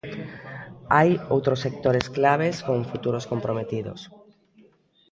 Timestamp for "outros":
1.35-1.61